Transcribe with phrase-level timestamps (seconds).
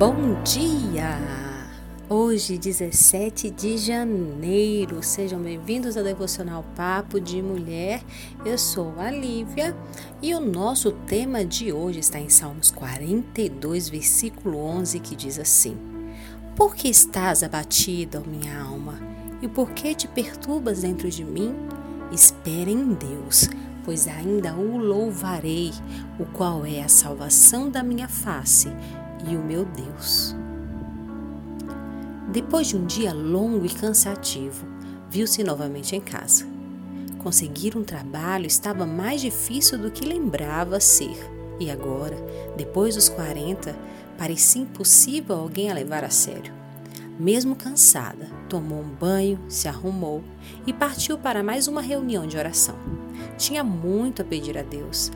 [0.00, 1.18] Bom dia!
[2.08, 8.02] Hoje, 17 de janeiro, sejam bem-vindos ao Devocional Papo de Mulher.
[8.42, 9.76] Eu sou a Lívia
[10.22, 15.76] e o nosso tema de hoje está em Salmos 42, versículo 11, que diz assim:
[16.56, 18.98] Por que estás abatida, minha alma?
[19.42, 21.54] E por que te perturbas dentro de mim?
[22.10, 23.50] Espere em Deus,
[23.84, 25.72] pois ainda o louvarei,
[26.18, 28.70] o qual é a salvação da minha face
[29.28, 30.34] e o meu Deus.
[32.30, 34.64] Depois de um dia longo e cansativo,
[35.10, 36.46] viu-se novamente em casa.
[37.18, 41.16] Conseguir um trabalho estava mais difícil do que lembrava ser,
[41.58, 42.16] e agora,
[42.56, 43.76] depois dos 40,
[44.16, 46.52] parecia impossível alguém a levar a sério.
[47.18, 50.22] Mesmo cansada, tomou um banho, se arrumou
[50.66, 52.76] e partiu para mais uma reunião de oração.
[53.36, 55.12] Tinha muito a pedir a Deus,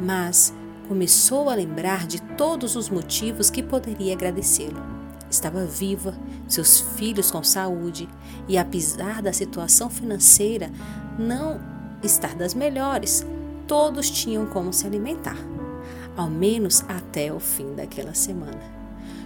[0.00, 0.52] mas
[0.88, 4.82] começou a lembrar de todos os motivos que poderia agradecê-lo.
[5.30, 6.14] Estava viva,
[6.46, 8.08] seus filhos com saúde
[8.46, 10.70] e, apesar da situação financeira
[11.18, 11.60] não
[12.02, 13.26] estar das melhores,
[13.66, 15.38] todos tinham como se alimentar,
[16.16, 18.60] ao menos até o fim daquela semana.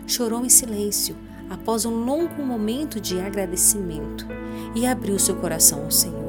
[0.06, 1.16] Chorou em silêncio
[1.50, 4.26] após um longo momento de agradecimento
[4.74, 6.27] e abriu seu coração ao Senhor.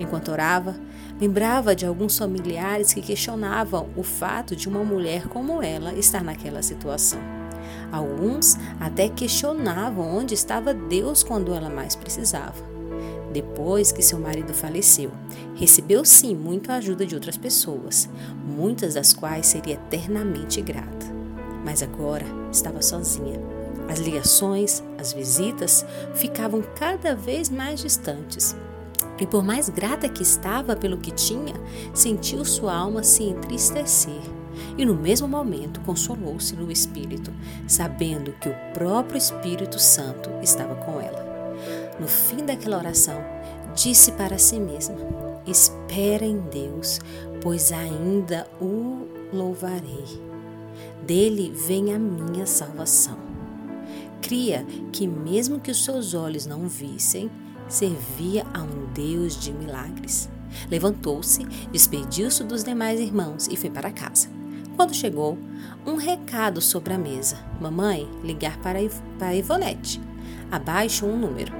[0.00, 0.76] Enquanto orava,
[1.20, 6.62] lembrava de alguns familiares que questionavam o fato de uma mulher como ela estar naquela
[6.62, 7.20] situação.
[7.90, 12.66] Alguns até questionavam onde estava Deus quando ela mais precisava.
[13.32, 15.10] Depois que seu marido faleceu,
[15.54, 18.08] recebeu sim muita ajuda de outras pessoas,
[18.44, 21.06] muitas das quais seria eternamente grata.
[21.64, 28.54] Mas agora estava sozinha as ligações, as visitas ficavam cada vez mais distantes.
[29.20, 31.54] E por mais grata que estava pelo que tinha,
[31.92, 34.20] sentiu sua alma se entristecer.
[34.76, 37.32] E no mesmo momento consolou-se no espírito,
[37.66, 41.26] sabendo que o próprio Espírito Santo estava com ela.
[41.98, 43.20] No fim daquela oração,
[43.74, 44.96] disse para si mesma:
[45.46, 47.00] Espera em Deus,
[47.40, 50.28] pois ainda o louvarei.
[51.04, 53.18] Dele vem a minha salvação.
[54.20, 57.30] Cria que, mesmo que os seus olhos não vissem,
[57.68, 60.28] servia a um Deus de milagres.
[60.70, 64.28] Levantou-se, despediu-se dos demais irmãos e foi para casa.
[64.76, 65.36] Quando chegou,
[65.86, 68.78] um recado sobre a mesa: Mamãe, ligar para,
[69.18, 70.00] para Ivonete.
[70.50, 71.52] Abaixo um número.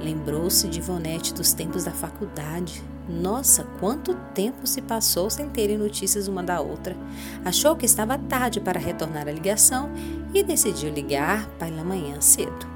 [0.00, 6.28] Lembrou-se de Ivonete dos tempos da faculdade, nossa, quanto tempo se passou sem terem notícias
[6.28, 6.94] uma da outra.
[7.44, 9.90] Achou que estava tarde para retornar a ligação
[10.34, 12.68] e decidiu ligar pela manhã cedo.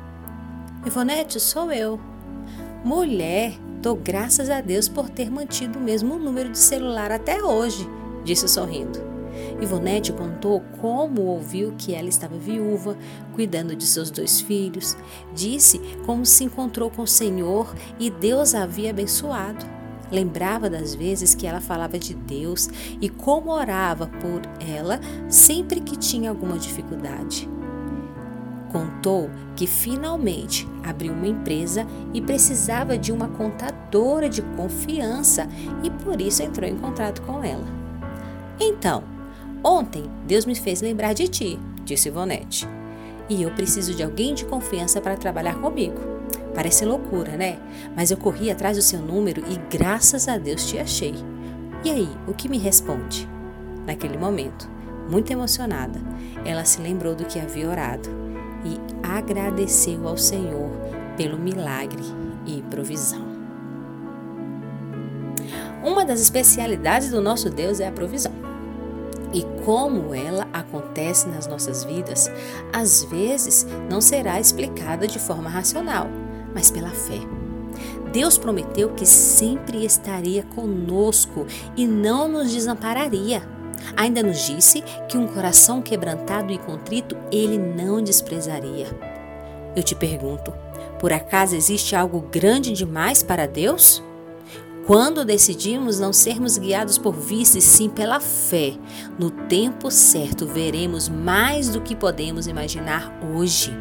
[0.87, 2.12] Ivonete, sou eu.
[2.85, 7.89] Mulher, dou graças a Deus por ter mantido o mesmo número de celular até hoje,
[8.25, 8.99] disse sorrindo.
[9.61, 12.97] Ivonete contou como ouviu que ela estava viúva,
[13.35, 14.97] cuidando de seus dois filhos.
[15.33, 19.65] Disse como se encontrou com o Senhor e Deus a havia abençoado.
[20.11, 22.69] Lembrava das vezes que ela falava de Deus
[23.01, 27.49] e como orava por ela sempre que tinha alguma dificuldade.
[28.73, 35.47] Contou que finalmente abriu uma empresa e precisava de uma contadora de confiança
[35.83, 37.67] e por isso entrou em contato com ela.
[38.59, 39.05] Então,
[39.63, 42.67] ontem Deus me fez lembrar de ti, disse Ivonete,
[43.29, 46.01] e eu preciso de alguém de confiança para trabalhar comigo.
[46.55, 47.59] Parece loucura, né?
[47.95, 51.15] Mas eu corri atrás do seu número e graças a Deus te achei.
[51.85, 53.29] E aí, o que me responde?
[53.87, 54.69] Naquele momento,
[55.11, 56.01] muito emocionada,
[56.45, 58.23] ela se lembrou do que havia orado
[58.65, 60.71] e agradeceu ao Senhor
[61.17, 62.03] pelo milagre
[62.47, 63.33] e provisão.
[65.85, 68.33] Uma das especialidades do nosso Deus é a provisão.
[69.35, 72.31] E como ela acontece nas nossas vidas,
[72.73, 76.09] às vezes não será explicada de forma racional
[76.55, 77.21] mas pela fé.
[78.13, 81.47] Deus prometeu que sempre estaria conosco
[81.77, 83.43] e não nos desampararia.
[83.97, 88.87] Ainda nos disse que um coração quebrantado e contrito ele não desprezaria.
[89.75, 90.53] Eu te pergunto:
[90.99, 94.03] por acaso existe algo grande demais para Deus?
[94.87, 98.75] Quando decidimos não sermos guiados por vista e sim pela fé,
[99.17, 103.73] no tempo certo veremos mais do que podemos imaginar hoje.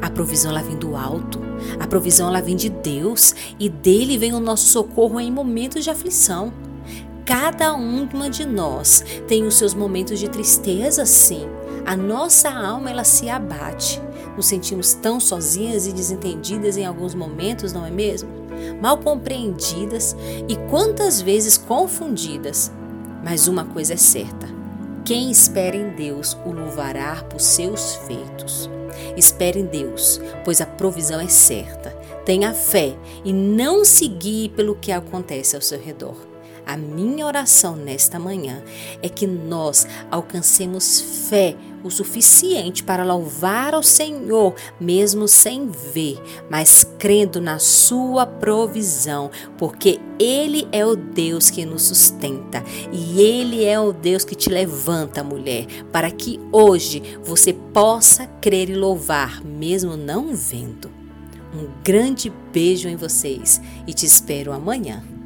[0.00, 1.40] A provisão ela vem do alto,
[1.80, 5.90] a provisão ela vem de Deus e dele vem o nosso socorro em momentos de
[5.90, 6.52] aflição.
[7.28, 11.46] Cada uma de nós tem os seus momentos de tristeza, sim.
[11.84, 14.00] A nossa alma ela se abate.
[14.34, 18.30] Nos sentimos tão sozinhas e desentendidas em alguns momentos, não é mesmo?
[18.80, 20.16] Mal compreendidas
[20.48, 22.72] e quantas vezes confundidas.
[23.22, 24.48] Mas uma coisa é certa:
[25.04, 28.70] Quem espera em Deus o louvará por seus feitos.
[29.18, 31.90] Espere em Deus, pois a provisão é certa.
[32.24, 36.37] Tenha fé e não se guie pelo que acontece ao seu redor.
[36.68, 38.62] A minha oração nesta manhã
[39.02, 41.00] é que nós alcancemos
[41.30, 46.20] fé o suficiente para louvar ao Senhor, mesmo sem ver,
[46.50, 52.62] mas crendo na Sua provisão, porque Ele é o Deus que nos sustenta
[52.92, 58.68] e Ele é o Deus que te levanta, mulher, para que hoje você possa crer
[58.68, 60.90] e louvar, mesmo não vendo.
[61.54, 65.17] Um grande beijo em vocês e te espero amanhã.